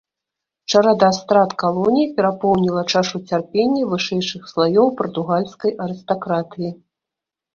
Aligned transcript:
Чарада 0.73 1.07
страт 1.17 1.51
калоній 1.63 2.07
перапоўніла 2.15 2.83
чашу 2.95 3.21
цярпення 3.29 3.83
вышэйшых 3.91 4.49
слаёў 4.53 4.87
партугальскай 5.01 5.71
арыстакратыі. 5.85 6.69